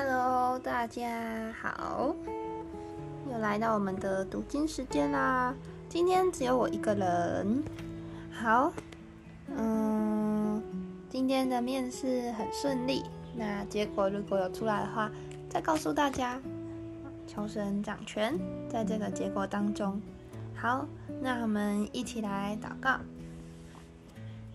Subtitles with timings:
[0.00, 2.14] Hello，大家好，
[3.28, 5.52] 又来到我们的读经时间啦。
[5.88, 7.64] 今天只有我一个人。
[8.30, 8.72] 好，
[9.48, 10.62] 嗯，
[11.10, 13.02] 今天的面试很顺利。
[13.34, 15.10] 那结果如果有出来的话，
[15.50, 16.38] 再告诉大家。
[17.26, 18.38] 求神掌权，
[18.70, 20.00] 在这个结果当中。
[20.54, 20.86] 好，
[21.20, 23.00] 那我们一起来祷告。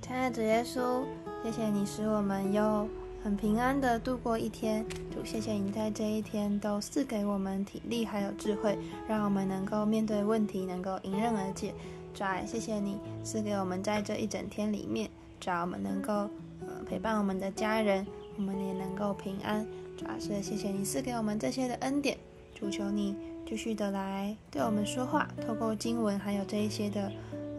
[0.02, 1.04] 亲爱的主耶稣，
[1.44, 2.88] 谢谢你使我们又。
[3.24, 11.74] 很平安的度过一天，主谢谢你在这一天都赐给我们体力还有智慧，让我们能够面对问题，能够迎刃而解。
[12.14, 16.11] 主，谢谢你赐给我们在这一整天里面，主，我们能够
[16.60, 19.66] 呃陪伴我们的家人，我们也能够平安。
[19.97, 22.18] 主，是谢谢你赐给我们这些的恩典，
[22.54, 23.16] 主求你
[23.47, 27.10] 继续的来对我们说话，透过经文还有这一些的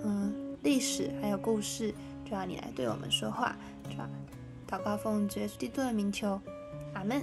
[0.04, 0.30] 嗯
[0.62, 1.94] 历史还有故事，
[2.28, 3.56] 主，你来对我们说话，
[3.88, 3.96] 主。
[4.74, 6.40] 祷告奉主耶稣基督的名求，
[6.94, 7.22] 阿门。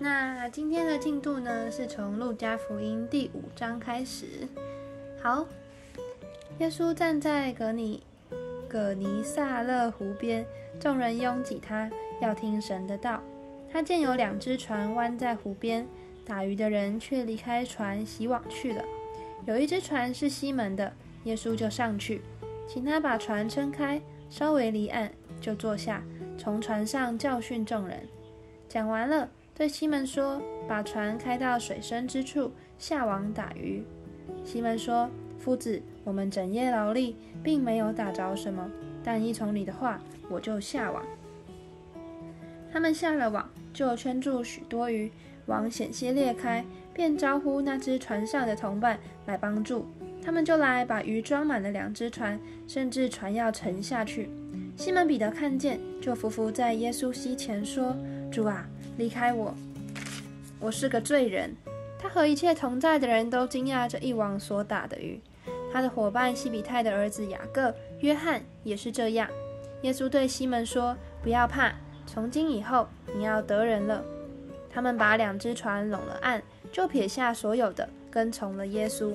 [0.00, 4.26] 那今天的进度呢，是从路加福音第五章开始。
[5.22, 5.46] 好，
[6.58, 8.02] 耶稣站在格尼
[8.68, 10.44] 葛尼撒勒湖边，
[10.80, 11.88] 众人拥挤他，
[12.20, 13.22] 要听神的道。
[13.72, 15.86] 他见有两只船弯在湖边，
[16.26, 18.82] 打鱼的人却离开船洗网去了。
[19.46, 20.92] 有一只船是西门的，
[21.22, 22.22] 耶稣就上去，
[22.66, 26.02] 请他把船撑开，稍微离岸，就坐下。
[26.42, 28.00] 从船上教训众人，
[28.68, 33.84] 讲完了，对西门说：“把船开到水深之处，下网打鱼。”
[34.44, 38.68] 西门说：“夫子，我们整夜劳力，并没有打着什么，
[39.04, 41.04] 但依从你的话，我就下网。”
[42.72, 45.12] 他们下了网，就圈住许多鱼，
[45.46, 49.86] 网险些裂开，便招呼那只船上的同伴来帮助。
[50.20, 54.28] 他们就来把鱼装满了两只船，甚至船要沉下去。
[54.76, 57.96] 西门彼得看见，就伏伏在耶稣膝前说
[58.32, 59.54] ：“主啊，离开我，
[60.58, 61.54] 我是个罪人。”
[61.98, 65.20] 他和一切同在的人都惊讶这一网所打的鱼。
[65.72, 69.28] 他的伙伴西比泰的儿子雅各、约翰也是这样。
[69.82, 71.72] 耶稣对西门说：“不要怕，
[72.06, 74.04] 从今以后你要得人了。”
[74.68, 76.42] 他们把两只船拢了岸，
[76.72, 79.14] 就撇下所有的，跟从了耶稣。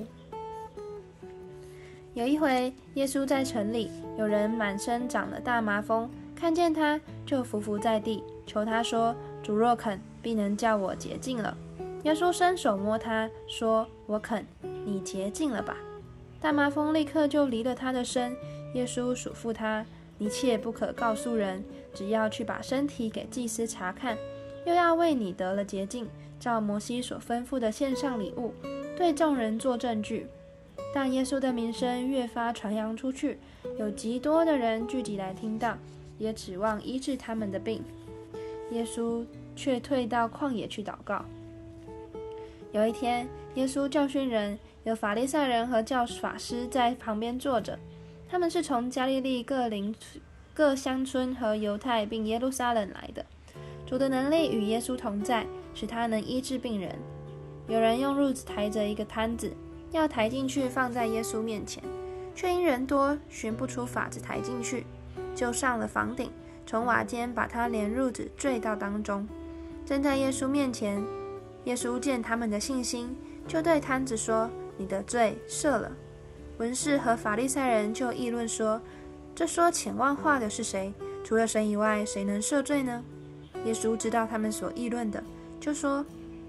[2.14, 9.14] 有一回，耶稣在城里，有人满身长了大麻风，看见他就伏伏在地，求他说
[9.44, 11.56] ：“主若肯，必能叫我洁净了。”
[12.02, 14.44] 耶稣伸手摸他，说：“我肯，
[14.84, 15.76] 你洁净了吧。”
[16.42, 18.34] 大麻风立刻就离了他的身。
[18.74, 19.86] 耶稣嘱咐他
[20.18, 21.64] ：“一切不可告诉人，
[21.94, 24.18] 只要去把身体给祭司查看，
[24.66, 26.08] 又要为你得了洁净，
[26.40, 28.52] 照摩西所吩咐的献上礼物，
[28.96, 30.26] 对众人做证据。”
[30.94, 33.38] 但耶稣的名声越发传扬出去，
[33.78, 35.78] 有极多的人聚集来听到，
[36.18, 37.82] 也指望医治他们的病。
[38.72, 39.24] 耶稣
[39.54, 41.24] 却退到旷野去祷告。
[42.72, 47.78] 有一天，耶稣教训人，有法利赛人和教法师在旁边坐着，
[48.28, 49.94] 他们是从加利利各邻
[50.52, 53.24] 各乡村和犹太并耶路撒冷来的。
[53.86, 56.94] 主的能力与耶稣同在，使他能医治病人。
[57.68, 59.52] 有人用褥子抬着一个摊子。
[59.90, 61.82] 要抬进去放在耶稣面前，
[62.38, 64.86] 却因人多寻不出法子抬进去，
[65.34, 66.30] 就上了房顶，
[66.64, 69.26] 从瓦间把他连褥子坠到当中，
[69.84, 71.02] 站在耶稣面前。
[71.64, 73.12] 耶稣见他们的信心，
[73.48, 74.48] 就对摊子说
[74.78, 75.90] ：“你的罪赦了。”
[76.58, 78.80] 文士和法利赛人就议论说
[79.34, 80.94] ：“这说浅万话的是谁？
[81.24, 83.02] 除了神以外，谁能赦罪呢？”
[83.66, 85.20] 耶稣知道他们所议论的，
[85.58, 86.06] 就说：“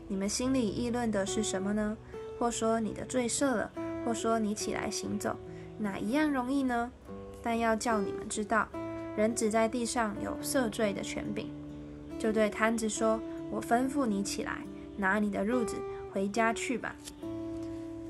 [0.08, 1.98] 你们心里议论的是什么呢？”
[2.38, 3.72] 或说你的罪赦了，
[4.06, 5.36] 或说你起来行走，
[5.80, 6.92] 哪一样容易呢？
[7.42, 8.68] 但要叫你们知道，
[9.16, 11.50] 人只在地上有赦罪的权柄。
[12.20, 13.20] 就对摊子说
[13.50, 14.58] ：“我吩咐你起来，
[14.98, 15.78] 拿你的褥子
[16.12, 16.94] 回家去吧。”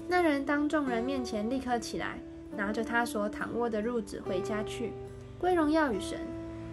[0.10, 2.18] 那人当众人面前立刻起来，
[2.58, 4.92] 拿着他所躺卧的褥子回家去，
[5.38, 6.18] 归荣耀与神。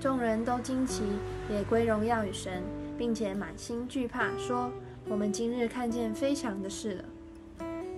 [0.01, 1.03] 众人都惊奇，
[1.51, 2.63] 也归荣耀与神，
[2.97, 4.71] 并且满心惧怕，说
[5.09, 7.05] ：“我们今日看见非常的事了。”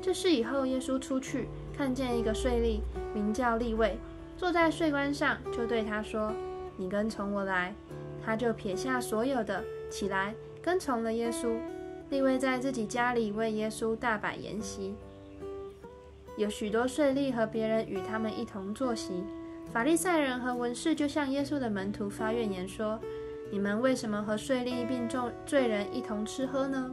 [0.03, 1.47] 这事以后，耶稣出去，
[1.79, 2.81] 看见一个税吏，
[3.15, 3.97] 名叫利位，
[4.37, 6.33] 坐在税关上，就对他说
[6.77, 7.73] ：“你跟从我来。”
[8.21, 11.57] 他就撇下所有的，起来跟从了耶稣。
[12.11, 14.97] 利位在自己家里为耶稣大摆筵席，
[16.37, 19.23] 有许多税吏和别人与他们一同坐席。
[19.73, 22.99] 法利赛人和文士就向耶稣的门徒发怨言说
[23.53, 26.93] ：“你们为什么和税吏并众罪人一同吃喝呢？”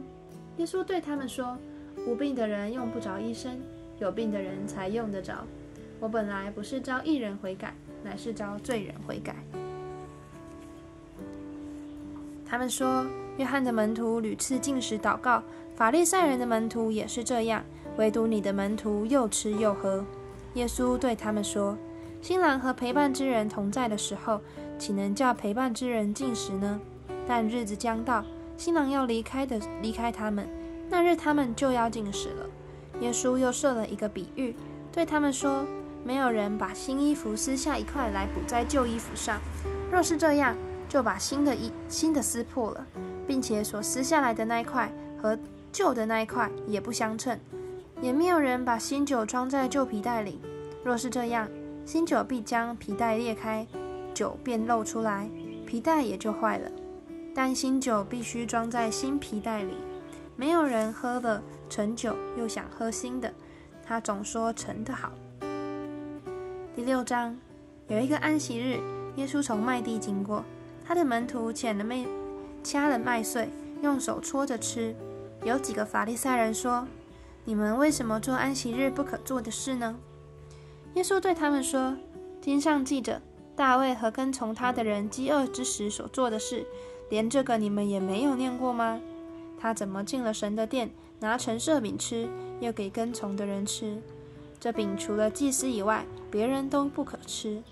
[0.58, 1.58] 耶稣对他们说。
[2.06, 3.58] 无病的人用不着医生，
[3.98, 5.44] 有病的人才用得着。
[5.98, 9.34] 我本来不是招义人悔改，乃是招罪人悔改。
[12.48, 13.04] 他们说
[13.38, 15.42] ：“约翰的门徒屡次进食祷告，
[15.74, 17.64] 法利赛人的门徒也是这样，
[17.96, 20.04] 唯独你的门徒又吃又喝。
[20.54, 21.76] 耶稣对他们说
[22.22, 24.40] ：“新郎和陪伴之人同在的时候，
[24.78, 26.80] 岂能叫陪伴之人进食呢？
[27.26, 28.24] 但日子将到，
[28.56, 30.46] 新郎要离开的离开他们，
[30.88, 32.45] 那日他们就要进食了。”
[33.00, 34.54] 耶稣又设了一个比喻，
[34.92, 35.66] 对他们说
[36.04, 39.40] ：“没有人把新衣服撕下一块来补在旧衣服上，
[39.90, 40.56] 若是这样，
[40.88, 42.86] 就把新的衣新的撕破了，
[43.26, 44.90] 并且所撕下来的那一块
[45.20, 45.38] 和
[45.72, 47.38] 旧的那一块也不相称。
[48.00, 50.40] 也没有人把新酒装在旧皮袋里，
[50.84, 51.48] 若是这样，
[51.84, 53.66] 新酒必将皮袋裂开，
[54.12, 55.28] 酒便漏出来，
[55.66, 56.70] 皮袋也就坏了。
[57.34, 59.74] 但新酒必须装在新皮袋里。
[60.36, 63.32] 没有人喝了陈酒又想喝新的，
[63.84, 65.12] 他总说陈的好。”
[66.74, 67.36] 第六章，
[67.88, 68.78] 有一个安息日，
[69.16, 70.44] 耶稣从麦地经过。
[70.84, 72.06] 他的门徒捡了麦，
[72.62, 73.48] 掐了麦穗，
[73.82, 74.94] 用手搓着吃。
[75.42, 76.86] 有几个法利赛人说
[77.44, 79.96] ：“你们为什么做安息日不可做的事呢？”
[80.94, 81.96] 耶稣对他们说
[82.40, 83.20] ：“经上记着
[83.56, 86.64] 大卫和跟从他的人饥饿之时所做的事，
[87.10, 89.00] 连这个你们也没有念过吗？
[89.58, 90.90] 他怎么进了神的殿，
[91.20, 92.28] 拿陈设饼吃，
[92.60, 93.96] 又给跟从的人吃？
[94.58, 97.62] 这饼除了祭司以外，别人都不可吃。”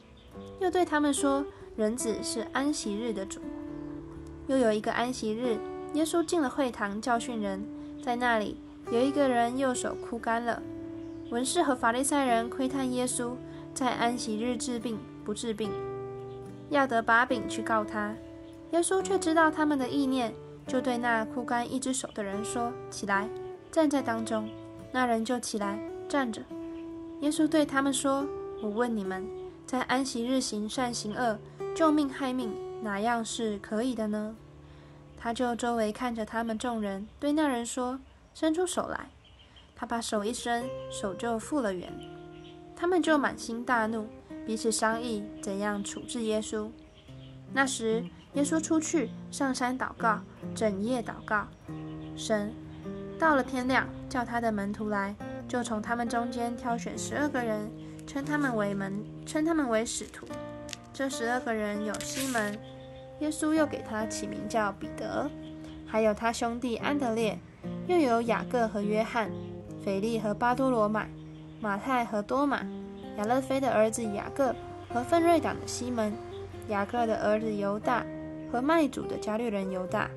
[0.61, 1.45] 又对他们说。
[1.77, 3.41] 人子是安息日的主。
[4.47, 5.59] 又有一个安息日，
[5.95, 7.67] 耶稣进了会堂教训人，
[8.01, 8.57] 在那里
[8.93, 10.63] 有一个人右手枯干了。
[11.31, 13.33] 文士和法利赛人窥探耶稣
[13.75, 15.69] 在安息日治病不治病，
[16.71, 18.15] 要得把柄去告他。
[18.71, 20.33] 耶稣却知道他们的意念，
[20.67, 23.29] 就对那枯干一只手的人说：“起来，
[23.71, 24.49] 站在当中。”
[24.93, 25.79] 那人就起来
[26.09, 26.41] 站着。
[27.21, 28.27] 耶稣对他们说
[28.63, 29.27] ：“我问你们，
[29.67, 31.39] 在安息日行善行恶？”
[31.75, 34.37] 救命害命，哪样是可以的呢？
[35.17, 37.99] 他就周围看着他们众人，对那人说
[38.33, 39.11] ：“伸出手来。”
[39.75, 41.93] 他把手一伸，手就复了原。
[42.77, 44.07] 他们就满心大怒，
[44.47, 46.69] 彼此商议怎样处置耶稣。
[47.53, 50.21] 那时，耶稣出去上山祷告，
[50.55, 51.47] 整夜祷告。
[52.17, 52.53] 神
[53.19, 55.15] 到了天亮，叫他的门徒来，
[55.49, 57.71] 就从他们中间挑选十二个人，
[58.07, 60.27] 称他们为门，称他们为使徒。
[60.93, 62.59] 这十二个人有西门，
[63.21, 65.31] 耶稣又给他起名叫彼得，
[65.87, 67.39] 还有他兄弟安德烈，
[67.87, 69.31] 又有雅各和约翰，
[69.85, 71.09] 腓力和巴多罗买，
[71.61, 72.67] 马太和多马，
[73.17, 74.55] 亚勒菲的儿子雅各
[74.93, 76.13] 和奋锐党的西门，
[76.69, 78.05] 雅各的儿子犹大
[78.55, 80.09] 和卖主的加略人犹大。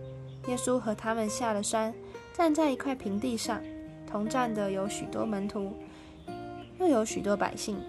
[0.48, 1.92] 耶稣和他们下了山，
[2.32, 3.60] 站在一块平地上，
[4.06, 5.74] 同站的有许多门徒，
[6.80, 7.80] 又有许多百姓，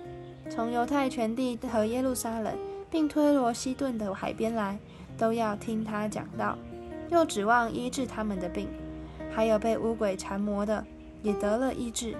[0.48, 2.54] 从犹太全地和耶路撒冷。
[2.90, 4.78] 并推罗西顿的海边来，
[5.18, 6.56] 都要听他讲道，
[7.10, 8.66] 又指望医治他们的病。
[9.30, 10.82] 还有被污鬼缠磨的，
[11.22, 12.16] 也得了医治。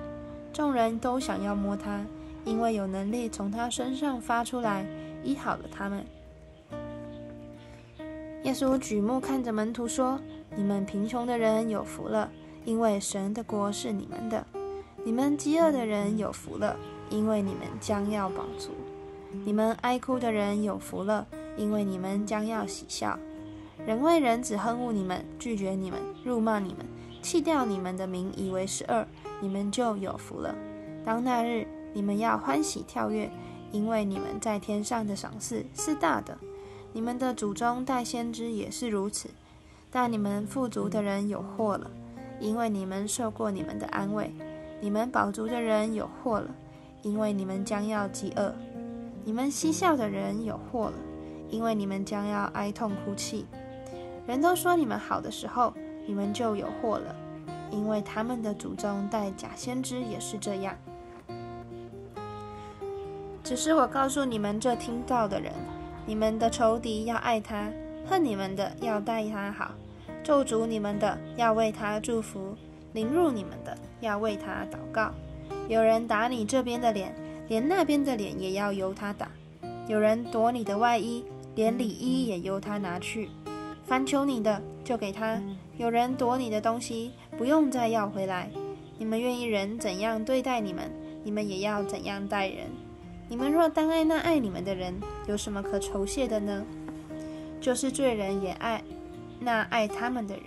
[0.52, 2.04] 众人都想要摸他，
[2.44, 4.84] 因为有能力从他身上发出来，
[5.24, 6.04] 医好了他们。
[8.44, 10.18] 耶稣举目看着门徒说
[10.56, 12.30] ：“你们贫穷的人有福了，
[12.64, 14.42] 因为神的国是你们的；
[15.04, 16.76] 你们饥饿的人有福了，
[17.10, 18.70] 因为你们将要饱足。”
[19.44, 21.26] 你们哀哭的人有福了，
[21.56, 23.18] 因为你们将要喜笑。
[23.84, 26.86] 人为人子恨恶你们，拒绝你们，辱骂你们，
[27.20, 29.06] 弃掉你们的名，以为是恶，
[29.40, 30.54] 你们就有福了。
[31.04, 33.30] 当那日，你们要欢喜跳跃，
[33.70, 36.38] 因为你们在天上的赏赐是大的。
[36.92, 39.30] 你们的祖宗代先知也是如此。
[39.90, 41.90] 但你们富足的人有祸了，
[42.40, 44.26] 因为你们受过你们的安慰；
[44.80, 46.54] 你们饱足的人有祸了，
[47.02, 48.54] 因为你们将要饥饿。
[49.24, 50.94] 你们嬉笑的人有祸了，
[51.48, 53.46] 因为你们将要哀痛哭泣。
[54.26, 55.72] 人都说你们好的时候，
[56.06, 57.16] 你们就有祸了，
[57.70, 60.76] 因为他们的祖宗带假先知也是这样。
[63.42, 65.50] 只是我告诉你们这听到的人，
[66.08, 67.70] 你们的仇敌要爱他，
[68.06, 69.74] 恨你们的要待他好，
[70.24, 72.56] 咒诅你们的要为他祝福，
[72.94, 75.12] 凌辱你们的要为他祷告。
[75.68, 77.14] 有人打你这边的脸。
[77.48, 79.30] 连那边的脸也要由他打，
[79.86, 81.24] 有人夺你的外衣，
[81.54, 83.30] 连里衣也由他拿去。
[83.86, 85.40] 凡求你的，就给他；
[85.78, 88.50] 有人夺你的东西，不用再要回来。
[88.98, 90.90] 你们愿意人怎样对待你们，
[91.24, 92.66] 你们也要怎样待人。
[93.28, 94.94] 你们若单爱那爱你们的人，
[95.26, 96.64] 有什么可酬谢的呢？
[97.60, 98.82] 就是罪人也爱
[99.38, 100.44] 那爱他们的人。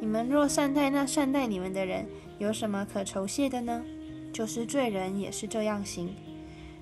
[0.00, 2.06] 你们若善待那善待你们的人，
[2.38, 3.84] 有什么可酬谢的呢？
[4.32, 6.14] 就是罪人也是这样行。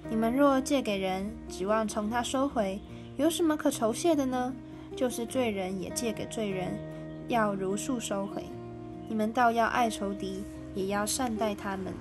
[0.08, 2.80] 你们若借给人，指望从他收回，
[3.16, 4.54] 有什么可酬谢的呢？
[4.94, 6.78] 就是罪人也借给罪人，
[7.28, 8.44] 要如数收回。
[9.08, 10.42] 你们倒要爱仇敌，
[10.74, 11.92] 也要善待他们，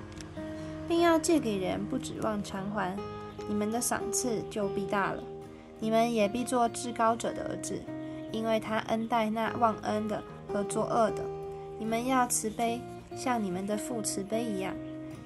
[0.88, 2.96] 并要借给人，不指望偿还。
[3.48, 5.22] 你们的赏赐就必大了。
[5.78, 7.80] 你们也必做至高者的儿子，
[8.32, 11.22] 因为他恩待那忘恩的和作恶的。
[11.78, 12.80] 你们要慈悲，
[13.14, 14.74] 像你们的父慈悲一样。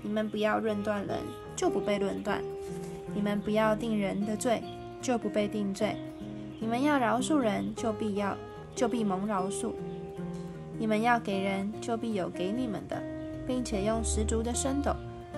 [0.02, 1.18] 你们不要论断人，
[1.54, 2.38] 就不被论断；
[3.14, 4.62] 你们不要定人的罪，
[5.00, 5.94] 就不被定罪。
[6.58, 8.36] 你们要饶恕人，就必要
[8.74, 9.72] 就必蒙饶恕；
[10.78, 13.00] 你们要给人，就必有给你们的，
[13.46, 14.94] 并且用十足的升斗，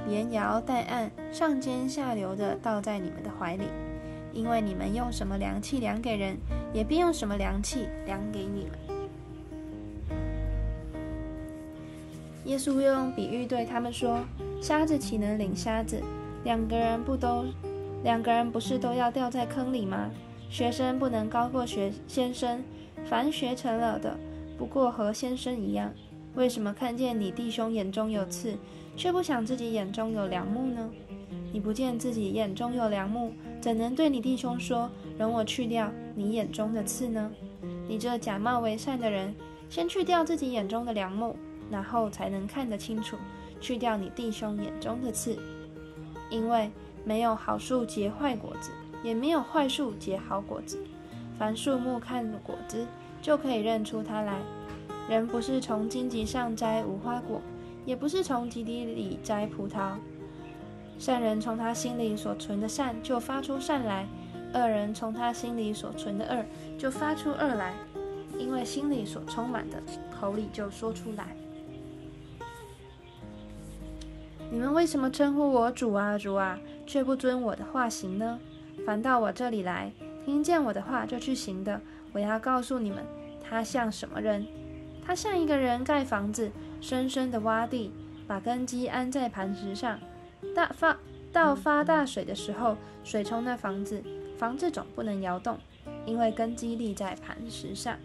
[0.09, 3.65] 连摇带按，上尖下流的倒在你们的怀里。
[4.33, 6.39] 因为你们用什么量器量给人，
[6.73, 8.79] 也必用什么量器量给你们。
[12.47, 14.21] 耶稣用比喻对他们说
[14.61, 16.03] ：“瞎子岂能领瞎子？
[16.45, 17.45] 两个人不都，
[18.03, 20.11] 两个人不是都要掉在坑里吗？
[20.49, 22.65] 学生不能高过学先生，
[23.05, 24.19] 凡学成了的，
[24.59, 25.93] 不过和先生一样。
[26.35, 28.57] 为什么看见你弟兄眼中有刺，
[28.97, 30.91] 却不想自己眼中有梁木呢？
[31.53, 37.31] 你不见自己眼中有梁木？”怎能对你弟兄说：“容我去掉你眼中的刺呢？”
[37.87, 39.35] 你这假冒为善的人，
[39.69, 41.37] 先去掉自己眼中的梁木，
[41.71, 43.17] 然后才能看得清楚，
[43.61, 45.39] 去掉你弟兄眼中的刺。
[46.31, 46.71] 因为
[47.05, 48.71] 没有好树结坏果子，
[49.05, 50.79] 也没有坏树结好果子。
[51.39, 52.87] 凡树木看果子，
[53.21, 54.41] 就可以认出它来。
[55.13, 57.43] 人不是从荆棘上摘无花果，
[57.85, 59.93] 也不是从棘地里摘葡萄。
[60.99, 64.09] 善人从他心里所存的善就发出善来，
[64.55, 66.43] 恶人从他心里所存的恶
[66.79, 67.75] 就发出恶来，
[68.39, 69.83] 因为心里所充满的，
[70.19, 71.37] 口里就说出来。
[74.51, 78.39] 你们为什么称呼我主啊主啊，却不遵我的话行呢？
[78.87, 79.93] 反到我这里来，
[80.25, 81.79] 听见我的话就去行的，
[82.13, 83.05] 我要告诉你们，
[83.43, 84.47] 他像什么人？
[85.05, 87.93] 他像一个人盖房子，深深的挖地，
[88.27, 89.99] 把根基安在磐石上。
[90.55, 90.99] 大发
[91.33, 94.03] 到发大水的时候，水冲那房子，
[94.37, 95.59] 房子总不能摇动，
[96.07, 97.97] 因为根基立在磐石上。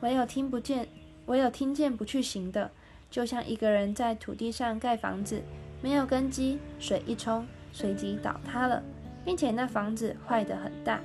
[0.00, 0.88] 唯有听不见，
[1.26, 2.70] 唯有听见不去行的，
[3.10, 5.42] 就像一个人在土地上盖房子，
[5.80, 8.82] 没有根基，水一冲，随即倒塌了，
[9.24, 11.00] 并且那房子坏得很大。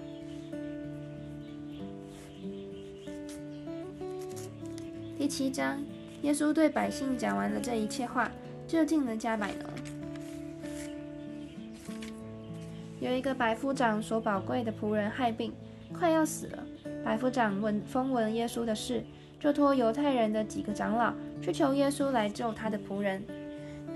[5.27, 5.77] 第七章，
[6.21, 8.31] 耶稣对百姓讲完了这一切话。
[8.65, 9.69] 就进了加百农。
[13.01, 15.51] 有一个百夫长所宝贵的仆人害病，
[15.91, 16.63] 快要死了。
[17.03, 19.03] 百夫长闻风闻耶稣的事，
[19.37, 23.21] 就托犹太人的几个长老去求耶稣来救他的仆人。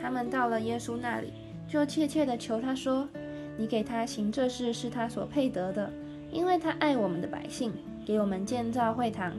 [0.02, 1.32] 他们到了耶稣那里，
[1.66, 3.08] 就切切地求他说
[3.56, 5.90] ：“你给他行这事是他所配得的，
[6.30, 7.72] 因为他爱我们的百姓，
[8.06, 9.34] 给我们建造会堂。”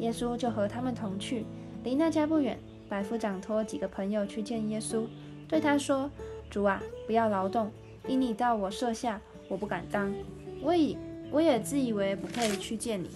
[0.00, 1.44] 耶稣就和他们同去，
[1.84, 2.58] 离那家不远。
[2.88, 5.04] 百夫长托几个朋友去见耶稣，
[5.46, 6.10] 对他说
[6.50, 7.70] ：“主啊，不要劳动，
[8.08, 10.12] 因你到我舍下，我不敢当。
[10.60, 10.98] 我以
[11.30, 13.08] 我也自以为不配去见你。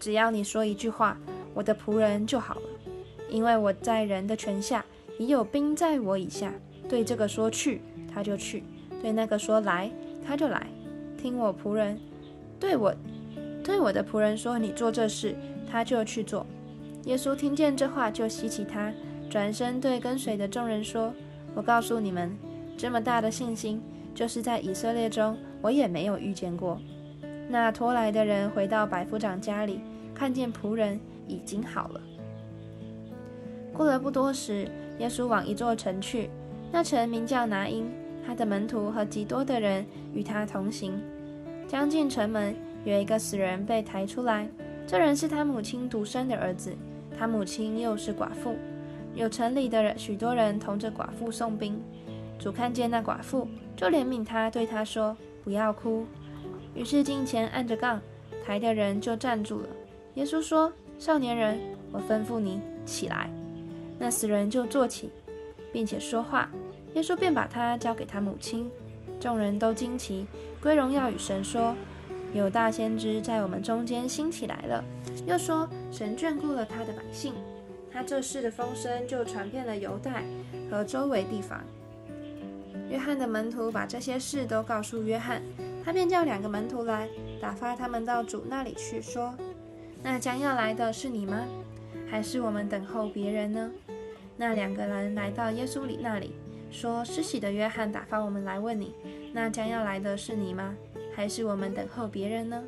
[0.00, 1.18] 只要你说一句话，
[1.52, 2.62] 我的仆人就好了。
[3.28, 4.82] 因为我在人的权下，
[5.18, 6.54] 已有兵在我以下。
[6.88, 8.62] 对这个说去，他就去；
[9.02, 9.90] 对那个说来，
[10.26, 10.66] 他就来。
[11.18, 12.00] 听我仆人
[12.58, 12.94] 对我
[13.62, 15.36] 对我的仆人说，你做这事，
[15.72, 16.46] 他就去做。”
[17.06, 18.92] 耶稣听见这话，就希奇他，
[19.30, 21.12] 转身对跟随的众人说
[21.56, 22.36] ：“我告诉你们，
[22.76, 23.82] 这么大的信心，
[24.14, 26.78] 就是在以色列中，我也没有遇见过。”
[27.48, 29.80] 那拖来的人回到百夫长家里，
[30.14, 32.00] 看见仆人已经好了。
[33.72, 36.30] 过了不多时，耶稣往一座城去，
[36.70, 37.90] 那城名叫拿因，
[38.24, 40.92] 他的门徒和极多的人与他同行。
[41.66, 44.48] 将近城门，有一个死人被抬出来，
[44.86, 46.74] 这人是他母亲独生的儿子。
[47.18, 48.56] 他母亲又是寡妇，
[49.14, 51.80] 有城里的人许多人同着寡妇送兵。
[52.38, 53.46] 主看见那寡妇，
[53.76, 56.04] 就怜悯他，对他说：“不要哭。”
[56.74, 58.00] 于是近前按着杠，
[58.44, 59.68] 抬的人就站住了。
[60.14, 61.60] 耶稣说：“少年人，
[61.92, 63.30] 我吩咐你起来。”
[64.00, 65.10] 那死人就坐起，
[65.70, 66.50] 并且说话。
[66.94, 68.68] 耶稣便把他交给他母亲。
[69.20, 70.26] 众人都惊奇，
[70.60, 71.76] 归荣耀与神说。
[72.32, 74.84] 有大先知在我们中间兴起来了，
[75.26, 77.34] 又说神眷顾了他的百姓，
[77.92, 80.24] 他这事的风声就传遍了犹太
[80.70, 81.62] 和周围地方。
[82.88, 85.42] 约翰的门徒把这些事都告诉约翰，
[85.84, 87.08] 他便叫两个门徒来，
[87.40, 89.34] 打发他们到主那里去，说
[90.02, 91.46] ：“那将要来的是你吗？
[92.10, 93.70] 还是我们等候别人呢？”
[94.38, 96.34] 那两个人来到耶稣里那里，
[96.70, 98.94] 说：“施洗的约翰打发我们来问你，
[99.32, 100.74] 那将要来的是你吗？”
[101.14, 102.62] 还是我们等候别人呢？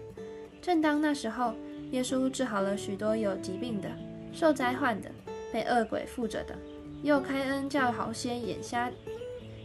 [0.61, 1.55] 正当那时候，
[1.91, 3.89] 耶稣治好了许多有疾病的、
[4.33, 5.11] 受灾患的、
[5.53, 6.57] 被恶鬼附着的，
[7.03, 8.91] 又开恩叫好些眼瞎，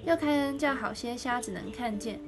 [0.05, 2.19] 又开恩叫好些瞎子能看见。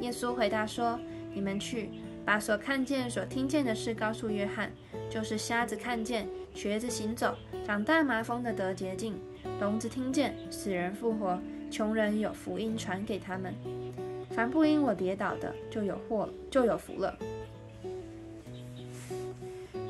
[0.00, 0.98] 耶稣回答说
[1.34, 1.90] ：“你们去，
[2.24, 4.70] 把所看见、所听见的事告诉约翰，
[5.10, 9.14] 就是瞎子看见，瘸子行走，长大麻风的得洁净，
[9.60, 11.38] 聋子听见，死人复活，
[11.70, 13.54] 穷人有福音传给他们。
[14.34, 17.16] 凡不因我跌倒的，就有祸，就有福了。”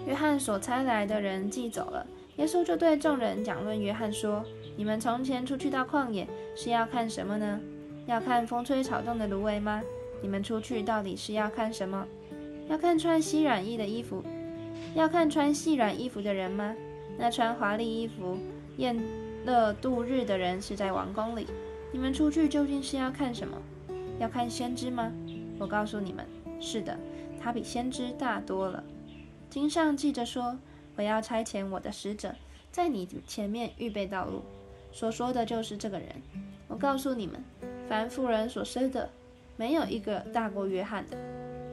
[0.06, 2.06] 约翰所差来的人既走了，
[2.36, 4.44] 耶稣就对众人讲论约翰说
[4.76, 7.60] ：“你们从前出去到旷野是要看什么呢？
[8.06, 9.80] 要看风吹草动的芦苇吗？”
[10.20, 12.06] 你们出去到底是要看什么？
[12.68, 14.22] 要看穿细软衣的衣服，
[14.94, 16.76] 要看穿细软衣服的人吗？
[17.18, 18.38] 那穿华丽衣服、
[18.76, 18.96] 宴
[19.44, 21.46] 乐度日的人是在王宫里。
[21.90, 23.56] 你们出去究竟是要看什么？
[24.18, 25.12] 要看先知吗？
[25.58, 26.26] 我告诉你们，
[26.60, 26.98] 是的，
[27.40, 28.82] 他比先知大多了。
[29.50, 30.58] 经上记着说
[30.96, 32.34] ：“我要差遣我的使者，
[32.70, 34.42] 在你前面预备道路。”
[34.92, 36.08] 所说的就是这个人。
[36.68, 37.42] 我告诉你们，
[37.88, 39.10] 凡妇人所生的。
[39.56, 41.16] 没有一个大过约翰的。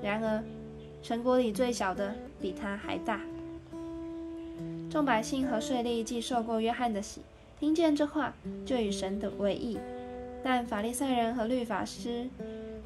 [0.03, 0.43] 然而，
[1.01, 3.21] 城国里最小的比他还大。
[4.89, 7.21] 众百姓和税吏既受过约翰的洗，
[7.59, 8.33] 听见这话，
[8.65, 9.79] 就与神的为义。
[10.43, 12.27] 但法利赛人和律法师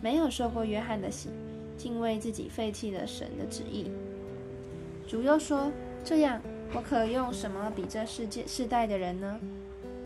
[0.01, 1.29] 没有受过约翰的洗，
[1.77, 3.91] 竟为自己废弃了神的旨意。
[5.07, 5.71] 主又说
[6.03, 6.41] ：“这样，
[6.73, 9.39] 我可用什么比这世界世代的人呢？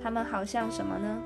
[0.02, 1.22] 他们好像什么呢？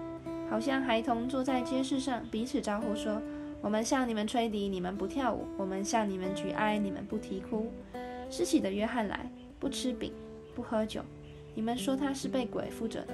[0.50, 3.22] 好像孩童坐在街市上，彼此招呼说。”
[3.63, 7.72] 我们向你们吹笛，你们不跳舞；我们向你们举哀，你们不啼哭。
[8.28, 10.12] 施洗的约翰来，不吃饼，
[10.56, 11.04] 不喝酒，
[11.54, 13.13] 你们说他是被鬼附着的；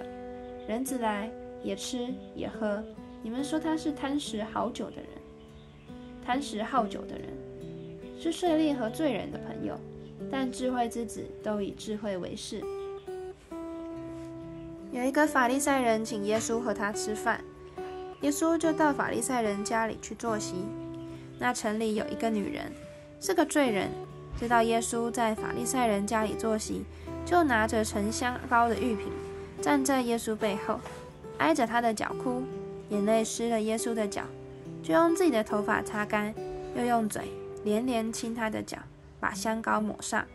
[0.66, 1.30] 人子来，
[1.64, 2.84] 也吃也喝，
[3.22, 5.06] 你们说他是贪食好酒的人。
[6.26, 7.30] 贪食好酒的人，
[8.20, 9.80] 是税吏和罪人的朋友，
[10.30, 12.62] 但智慧之子都以智慧为事。
[14.92, 17.42] 有一个法利赛人请耶稣和他吃饭。
[18.22, 20.56] 耶稣就到法利赛人家里去坐席。
[21.38, 22.72] 那城里有一个女人，
[23.22, 23.90] 是个罪人，
[24.40, 26.84] 知道耶稣在法利赛人家里坐席，
[27.26, 29.12] 就拿着沉香膏的玉瓶，
[29.62, 30.80] 站在耶稣背后，
[31.38, 32.44] 挨着他的脚哭，
[32.90, 34.24] 眼泪湿了耶稣的脚，
[34.82, 36.34] 就用自己的头发擦干，
[36.76, 37.24] 又用嘴
[37.64, 38.78] 连连亲他的脚，
[39.20, 40.26] 把香膏抹上。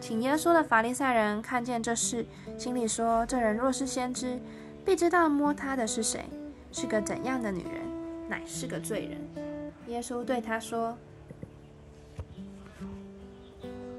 [0.00, 2.26] 请耶稣的法利赛人看见这事，
[2.58, 4.38] 心里说：这人若是先知，
[4.84, 6.24] 必知道摸他的是谁。
[6.72, 7.82] 是个怎样的女人？
[8.28, 9.44] 乃是个罪人。
[9.86, 10.98] 耶稣对他说：“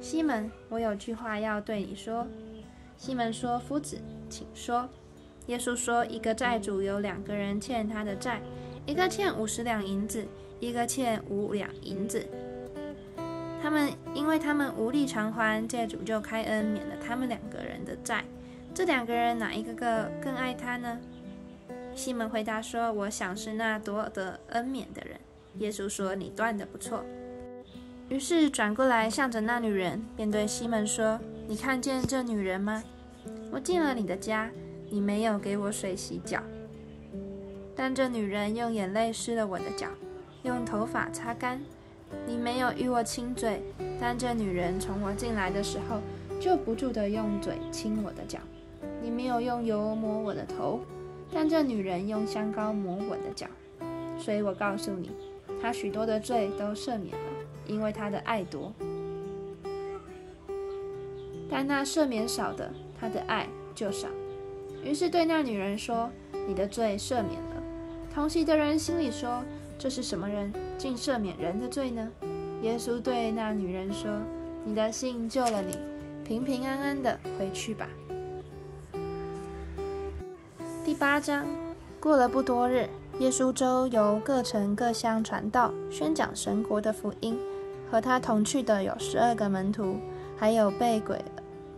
[0.01, 2.27] 西门，我有句话要对你说。”
[2.97, 3.97] 西门说：“夫子，
[4.29, 4.89] 请说。”
[5.47, 8.41] 耶稣说：“一个债主有两个人欠他的债，
[8.85, 10.25] 一个欠五十两银子，
[10.59, 12.25] 一个欠五两银子。
[13.61, 18.23] 他们因为他们无力偿还，债主就开恩免了他们两个人的债。
[18.73, 20.99] 这两个人哪一个个更爱他呢？”
[21.95, 25.19] 西门回答说：“我想是那多得恩免的人。”
[25.59, 27.03] 耶稣说：“你断的不错。”
[28.09, 32.83] 于是转过来向着那女人，便对西门说：“你看见这女人吗？
[33.51, 34.51] 我进了你的家，
[34.95, 36.41] 你没有给我水洗脚，
[37.75, 39.89] 但这女人用眼泪湿了我的脚，
[40.43, 41.61] 用头发擦干。
[42.25, 43.61] 你没有与我亲嘴，
[43.99, 45.99] 但这女人从我进来的时候
[46.39, 48.39] 就不住地用嘴亲我的脚。
[49.01, 50.79] 你没有用油抹我的头。”
[51.29, 53.47] 但这女人用香膏抹我的脚，
[54.17, 55.11] 所以我告诉你，
[55.61, 57.29] 她许多的罪都赦免了，
[57.67, 58.71] 因为她的爱多。
[61.49, 64.07] 但那赦免少的，她的爱就少。
[64.85, 66.11] 于是对那女人说
[66.47, 67.63] ：“你的罪赦免了。”
[68.13, 69.43] 同席的人心里说
[69.79, 72.07] ：“这是什么人，竟赦免人的罪呢？”
[72.61, 74.11] 耶稣对那女人说
[74.63, 75.75] ：“你的信救了你，
[76.23, 77.89] 平平安安的回去吧。”
[80.85, 81.47] 第八章，
[81.99, 87.35] 过了不多日，耶稣周游各城各乡传道，宣讲神国的福音。
[87.89, 89.97] 和他同去的有十二个门徒，
[90.37, 91.19] 还有被鬼、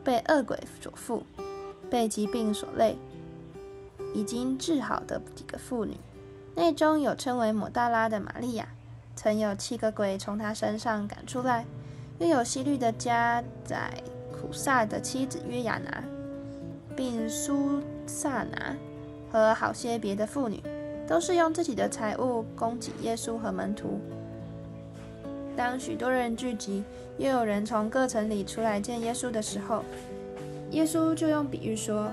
[0.04, 1.24] 被恶鬼所附、
[1.90, 2.98] 被疾病所累、
[4.14, 5.98] 已经治好的几个妇女。
[6.56, 8.68] 内中有称为抹大拉的玛利亚，
[9.16, 11.64] 曾有七个鬼从她身上赶出来；
[12.20, 13.94] 又有西律的家宰
[14.32, 16.04] 苦萨的妻子约雅拿，
[16.96, 18.76] 并苏萨拿。
[19.30, 20.64] 和好些别的妇女，
[21.06, 24.00] 都是用自己的财物供给耶稣和门徒。
[25.54, 26.82] 当许多人聚集，
[27.18, 29.84] 又有人从各城里出来见耶稣的时候，
[30.72, 32.10] 耶稣就用比喻说：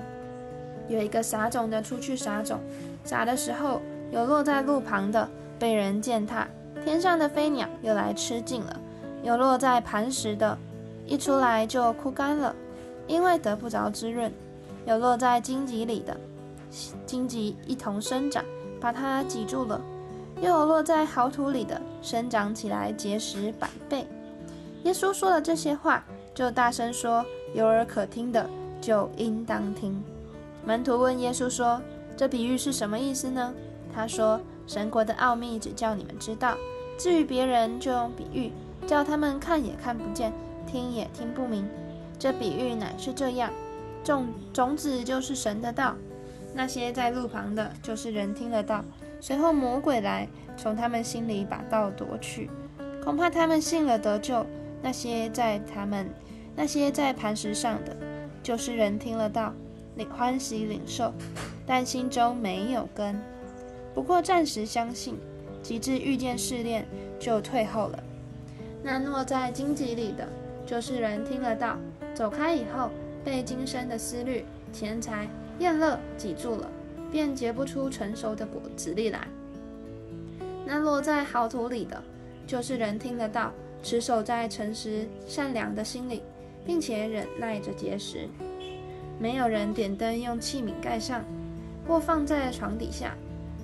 [0.87, 2.59] 有一个撒种的出去撒种，
[3.03, 5.27] 撒的时候有落在路旁的，
[5.59, 6.47] 被人践踏，
[6.83, 8.75] 天上的飞鸟又来吃尽了；
[9.23, 10.57] 有落在磐石的，
[11.05, 12.55] 一出来就枯干了，
[13.07, 14.29] 因为得不着滋润；
[14.85, 16.15] 有落在荆棘里的，
[17.05, 18.43] 荆棘一同生长，
[18.79, 19.81] 把它挤住了；
[20.41, 24.07] 又有落在好土里的，生长起来结实百倍。
[24.83, 28.49] 耶稣说了这些话，就大声说：“有耳可听的，
[28.81, 30.03] 就应当听。”
[30.65, 31.81] 门徒问耶稣说
[32.17, 33.53] ：“这比喻是什么意思呢？”
[33.95, 36.57] 他说：“神国的奥秘只叫你们知道，
[36.97, 38.51] 至于别人，就用比喻，
[38.85, 40.33] 叫他们看也看不见，
[40.67, 41.65] 听也听不明。
[42.19, 43.49] 这比喻乃是这样：
[44.03, 45.95] 种种子就是神的道，
[46.53, 48.83] 那些在路旁的，就是人听得到，
[49.21, 52.49] 随后魔鬼来，从他们心里把道夺去，
[53.03, 54.45] 恐怕他们信了得救。”
[54.81, 56.07] 那些在他们
[56.55, 57.95] 那些在磐石上的，
[58.41, 59.53] 就是人听了道，
[59.95, 61.13] 领欢喜领受，
[61.65, 63.21] 但心中没有根，
[63.93, 65.17] 不过暂时相信，
[65.61, 66.87] 及至遇见试炼，
[67.19, 68.03] 就退后了。
[68.81, 70.27] 那落在荆棘里的，
[70.65, 71.77] 就是人听了道，
[72.13, 72.89] 走开以后，
[73.23, 75.27] 被今生的思虑、钱财、
[75.59, 76.69] 厌乐挤住了，
[77.11, 79.27] 便结不出成熟的果子粒来。
[80.65, 82.01] 那落在好土里的，
[82.47, 83.51] 就是人听了道。
[83.83, 86.23] 持守在诚实善良的心里，
[86.65, 88.27] 并且忍耐着节食。
[89.19, 91.23] 没有人点灯用器皿盖上，
[91.87, 93.15] 或放在床底下，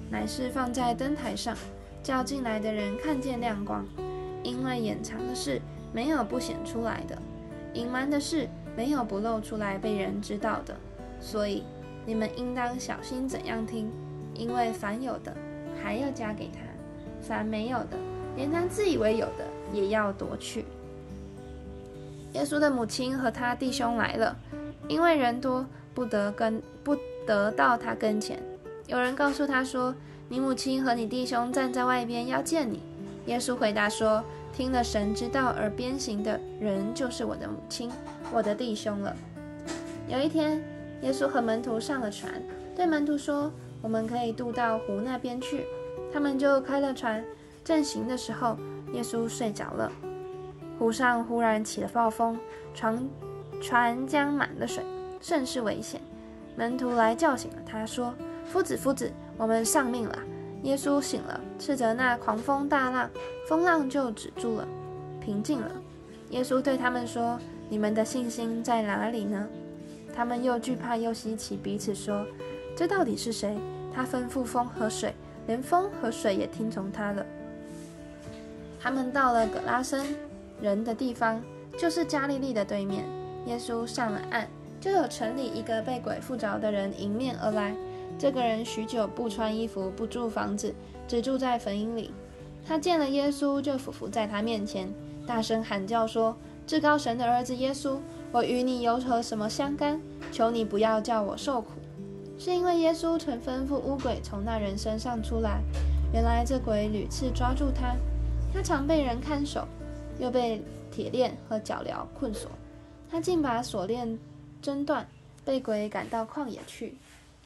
[0.09, 1.57] 乃是放在灯台上，
[2.03, 3.85] 叫进来的人看见亮光。
[4.43, 5.61] 因为掩藏的事
[5.93, 7.17] 没有不显出来的，
[7.73, 10.75] 隐瞒的事没有不露出来被人知道的。
[11.19, 11.63] 所以
[12.05, 13.91] 你们应当小心怎样听，
[14.33, 15.35] 因为凡有的
[15.83, 16.59] 还要加给他，
[17.21, 17.97] 凡没有的，
[18.35, 19.45] 连他自以为有的。
[19.73, 20.65] 也要夺去。
[22.33, 24.35] 耶稣的母亲和他弟兄来了，
[24.87, 26.95] 因为人多，不得跟不
[27.27, 28.41] 得到他跟前。
[28.87, 29.93] 有人告诉他说
[30.29, 32.81] ：“你母亲和你弟兄站在外边，要见你。”
[33.27, 37.91] 耶稣回答说：“听了神之道而鞭行的人，就是我的母亲，
[38.33, 39.15] 我的弟兄了。”
[40.07, 40.63] 有一天，
[41.01, 42.31] 耶稣和门徒上了船，
[42.75, 45.65] 对门徒说：“我们可以渡到湖那边去。”
[46.11, 47.23] 他们就开了船，
[47.63, 48.57] 正行的时候。
[48.93, 49.89] 耶稣睡着了，
[50.81, 52.39] 湖上忽然起了暴风，
[52.73, 53.07] 船
[53.61, 54.83] 船将满了水，
[55.21, 56.01] 甚是危险。
[56.55, 58.11] 门徒来叫醒了他，说
[58.51, 60.17] ：“夫子，夫子，我们丧命了。”
[60.63, 63.07] 耶稣醒了，斥责那狂风大浪，
[63.47, 64.67] 风浪就止住了，
[65.23, 65.71] 平静了。
[66.31, 67.37] 耶稣对他们说
[67.69, 69.47] ：“你们的信心在哪里呢？”
[70.15, 72.25] 他们又惧怕又稀奇，彼此说
[72.75, 73.55] ：“这到底是谁？
[73.93, 75.13] 他吩咐风和水，
[75.45, 77.23] 连风和水也听从他了。”
[78.81, 80.03] 他们到了葛拉森
[80.61, 81.41] 人的地方，
[81.77, 83.03] 就是加利利的对面。
[83.47, 84.47] 耶稣上了岸，
[84.79, 87.75] 就有城里一个被鬼附着的人迎面而来。
[88.19, 90.73] 这个人许久不穿衣服，不住房子，
[91.07, 92.11] 只住在坟茔里。
[92.63, 94.93] 他见了耶稣，就俯伏在他面前，
[95.25, 97.97] 大声喊叫说：“至高神的儿子耶稣，
[98.31, 99.99] 我与你有何什么相干？
[100.31, 101.71] 求你不要叫我受苦。”
[102.37, 105.61] 是因为耶稣曾吩咐乌鬼从那人身上出来。
[106.13, 107.95] 原来这鬼屡次抓住他。
[108.53, 109.67] 他常被人看守，
[110.21, 112.49] 又被铁链和脚镣困锁。
[113.09, 114.17] 他竟把锁链
[114.61, 115.05] 挣断，
[115.43, 116.95] 被鬼赶到旷野去。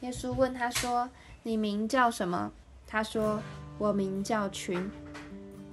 [0.02, 1.08] 耶稣问他说
[1.42, 2.52] ：“你名叫什么？”
[2.86, 3.40] 他说
[3.78, 4.90] ：“我名叫群。”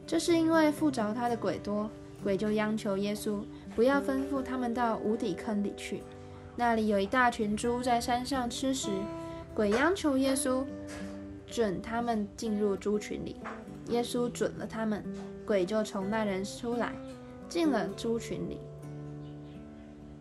[0.07, 1.89] 这是因为附着他的鬼多，
[2.23, 3.43] 鬼就央求耶稣
[3.75, 6.01] 不要吩咐他们到无底坑里去。
[6.55, 8.89] 那里有一大群猪在山上吃食，
[9.53, 10.63] 鬼央求耶稣
[11.45, 13.35] 准他们进入猪群里。
[13.89, 15.03] 耶稣准了他们，
[15.45, 16.93] 鬼就从那人出来，
[17.47, 18.59] 进了猪群里，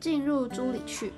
[0.01, 1.13] 进入猪里去。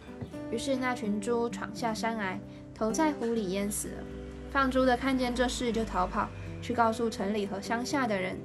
[0.50, 2.38] 于是那群猪闯下山来，
[2.74, 4.04] 投在湖里淹死了。
[4.50, 6.28] 放猪的看见这事，就逃跑
[6.62, 8.36] 去告诉城里和乡下的人。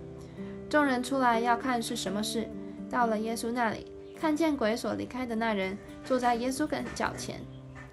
[0.69, 2.48] 众人出来要看是什么事，
[2.89, 7.41] 到了耶稣那里，看见鬼所离开的那人坐在耶稣跟脚前，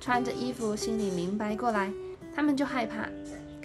[0.00, 1.92] 穿着衣服，心里明白过来，
[2.34, 3.08] 他们就害怕。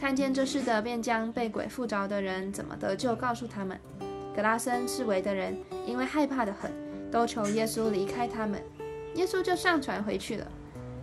[0.02, 3.80] 看见这事的，便将被鬼附着的人怎么得救告诉他们。
[4.36, 6.72] 格拉森四围的人因为害怕的很，
[7.12, 8.60] 都求耶稣离开他们。
[9.14, 10.48] 耶稣就上船回去了。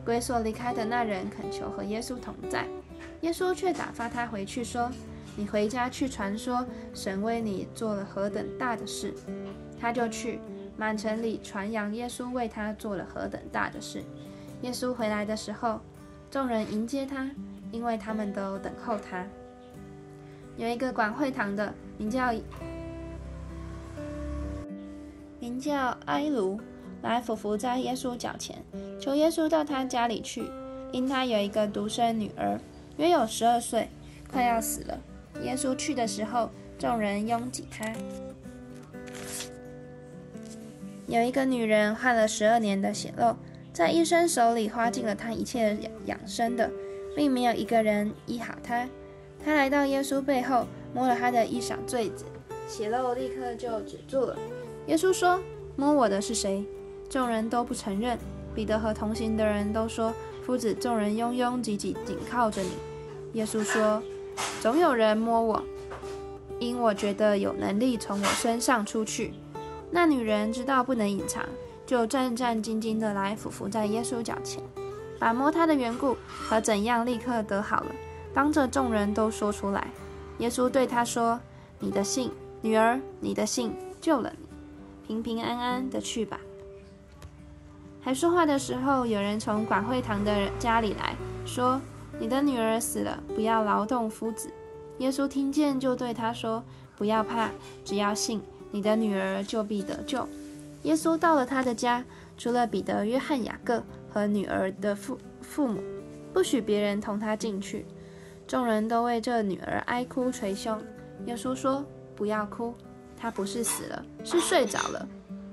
[0.05, 2.67] 鬼所离开的那人恳求和耶稣同在，
[3.21, 4.91] 耶稣却打发他回去，说
[5.39, 9.15] ：“你回家去传说神为你做了何等大的事。”
[9.79, 10.41] 他就去
[10.77, 14.03] 满城里传扬耶稣为他做了何等大的事。
[14.63, 15.79] 耶稣回来的时候，
[16.33, 17.31] 众人迎接他。
[17.71, 19.27] 因为他们都等候他。
[20.57, 22.33] 有一个管会堂的，名叫
[25.39, 26.61] 名叫埃卢，
[27.03, 28.57] 来伏伏在耶稣脚前，
[29.01, 30.45] 求耶稣到他家里去，
[30.91, 32.59] 因他有一个独生女儿，
[32.97, 33.89] 约有十二岁，
[34.31, 35.01] 快要死了。
[35.43, 37.93] 耶稣去的时候，众人拥挤他。
[41.07, 43.37] 有一个女人患了十二年的血漏，
[43.73, 46.69] 在医生手里花尽了她一切养养生的，
[47.19, 48.89] 并没有一个人医好她。
[49.45, 52.25] 她来到耶稣背后，摸了他的衣裳坠子，
[52.69, 54.39] 血漏立刻就止住了。
[54.87, 55.43] 耶稣说
[55.75, 56.65] ：“摸我的是谁？”
[57.11, 58.17] 众人都不承认。
[58.55, 60.15] 彼得和同行的人都说
[60.47, 62.71] ：“夫子，众人拥拥挤挤紧靠着你。”
[63.35, 64.01] 耶稣说
[64.63, 65.61] ：“总有人摸我，
[66.61, 69.35] 因我觉得有能力从我身上出去。”
[69.91, 71.45] 那女人知道不能隐藏，
[71.85, 74.63] 就战战兢兢地来俯伏在耶稣脚前，
[75.19, 77.93] 把摸他的缘故和怎样立刻得好了，
[78.33, 79.89] 当着众人都说出来。
[80.39, 81.41] 耶稣对他说
[81.81, 82.31] ：“你的信，
[82.63, 84.47] 女儿，你的信救了你，
[85.07, 86.39] 平平安安的去吧。”
[88.01, 91.81] 还说话的时候，有人从管会堂的家里来说
[92.21, 94.51] ：“你的女儿死了，不要劳动夫子。”
[94.99, 96.63] 耶稣听见，就对他说
[96.97, 97.51] ：“不要怕，
[97.85, 100.27] 只要信，你的女儿就必得救。”
[100.85, 102.05] 耶稣到了他的家，
[102.39, 103.83] 除了彼得、约翰、雅各
[104.19, 105.81] 和女儿的父父母，
[106.33, 107.87] 不许别人同他进去。
[108.49, 110.77] 众人都为这女儿哀哭捶胸。
[111.27, 111.85] 耶稣说
[112.17, 112.75] ：“不要哭，
[113.17, 115.07] 她不是死了，是睡着了。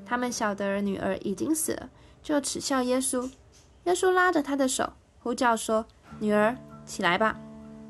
[0.04, 1.88] 他们晓得女儿已经死了。”
[2.23, 3.30] 就耻笑耶稣，
[3.84, 5.86] 耶稣拉着他的手，呼叫说
[6.17, 7.39] ：“女儿，起来吧。”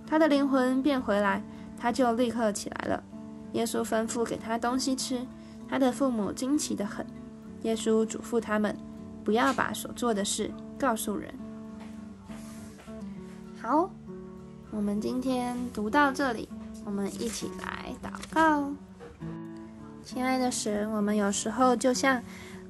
[0.06, 1.42] 他的灵魂便回来，
[1.80, 3.02] 他就立刻起来了。
[3.54, 5.26] 耶稣吩咐给他东西吃，
[5.70, 7.06] 他的父母惊奇的很。
[7.62, 8.78] 耶稣嘱咐他们，
[9.24, 11.34] 不要把所做的事告诉人。
[13.62, 13.90] 好，
[14.72, 16.48] 我们今天读到这里，
[16.86, 18.72] 我们一起来祷告。
[20.04, 22.22] 亲爱的神，我们有时候就像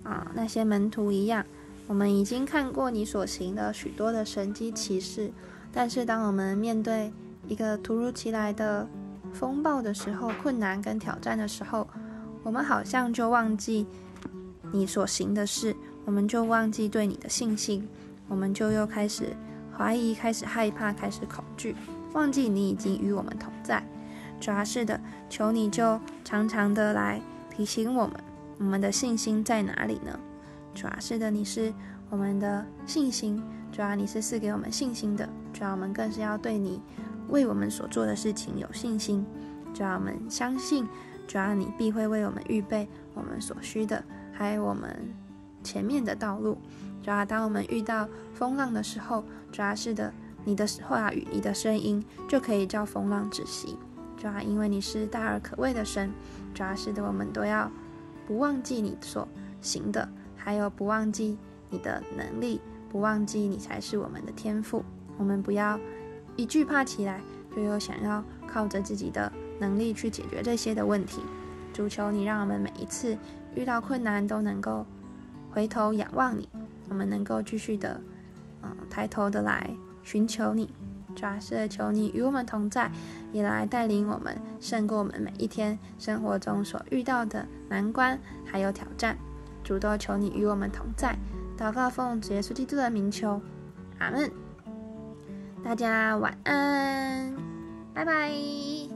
[0.04, 1.46] 啊那些门徒一样。
[1.88, 5.32] 我们已经看过你所行的许多的神迹奇事，
[5.72, 7.14] 但是当我们面对
[7.48, 8.88] 一个突如其来的
[9.34, 11.88] 风暴的时候，困难跟挑战的时候，
[12.42, 13.86] 我们好像就忘记
[14.72, 17.88] 你所行的事，我们就忘记对你的信心，
[18.28, 19.36] 我们就又开始
[19.76, 21.76] 怀疑，开始害怕，开始恐惧，
[22.14, 23.84] 忘记你已经与我们同在。
[24.40, 28.16] 主要是的，求你就常常的来提醒我们，
[28.60, 30.20] 我们的信心在哪里呢？
[30.74, 31.74] 主要是的，你是
[32.10, 33.42] 我们的信心，
[33.72, 36.82] 主要你是赐给我们信心的，主要我们更是要对你
[37.30, 39.26] 为我们所做的事情有信心，
[39.74, 40.88] 主要我们相信，
[41.28, 44.96] 主要你必会为我们预备我们所需的，还有我们
[45.66, 46.58] 前面的道路。
[47.04, 53.78] 主要当我们遇到风浪的时候，主要是的，你的话语、你的声音就可以叫风浪止息。
[54.18, 56.12] 主要因为你是大而可畏的神，
[56.54, 57.70] 主要是的，我们都要
[58.26, 59.28] 不忘记你所
[59.62, 60.08] 行的。
[60.36, 61.38] 还有，不忘记
[61.70, 64.86] 你的能力，不忘记你才是我们的天赋。
[65.18, 65.80] 我们不要
[66.36, 67.22] 一惧怕起来，
[67.56, 71.22] 就又想要靠着自己的能力去解决这些的问题。
[71.74, 73.18] 主求你，让我们每一次
[73.54, 74.86] 遇到困难都能够
[75.56, 76.50] 回头仰望你，
[76.90, 78.02] 我们能够继续的，
[78.62, 79.70] 嗯，抬头的来
[80.04, 80.70] 寻求你。
[81.16, 82.92] 主要是求你与我们同在，
[83.32, 89.18] 也来带领我们胜过我们每一天生活中所遇到的难关还有挑战。
[89.64, 91.18] 主多求你与我们同在，
[91.58, 93.42] 祷告奉主耶稣基督的名求，
[93.98, 94.30] 阿门。
[95.64, 97.34] 大家晚安，
[97.94, 98.95] 拜拜。